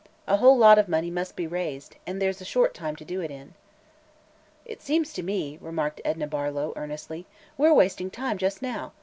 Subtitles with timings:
[0.27, 3.21] A whole lot of money must be raised, and there's a short time to do
[3.21, 3.53] it in."
[4.79, 8.93] "Seems to me," remarked Edna Barlow, earnestly, "we're wasting time just now.